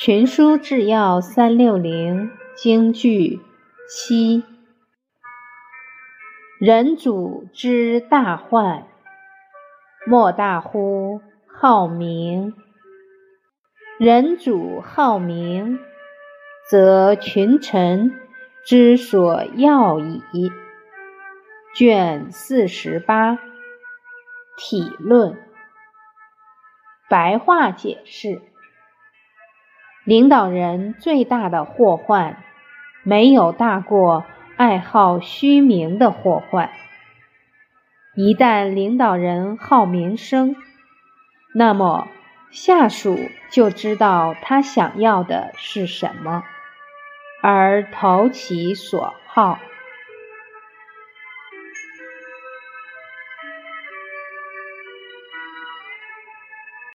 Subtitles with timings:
[0.00, 3.40] 群书治要三六零京剧
[3.88, 4.44] 七。
[6.60, 8.86] 人主之大患，
[10.06, 12.54] 莫大乎好名。
[13.98, 15.80] 人主好名，
[16.70, 18.12] 则群臣
[18.64, 20.52] 之所要矣。
[21.74, 23.36] 卷四十八，
[24.56, 25.36] 体论。
[27.10, 28.40] 白话解释：
[30.08, 32.42] 领导人最大的祸患，
[33.02, 34.24] 没有大过。
[34.56, 36.70] 爱好虚名的祸患，
[38.16, 40.56] 一旦领导人好名声，
[41.54, 42.08] 那么
[42.50, 43.18] 下属
[43.50, 46.42] 就知道他想要的是什么，
[47.42, 49.58] 而投其所好。